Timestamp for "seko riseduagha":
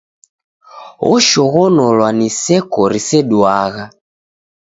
2.39-3.85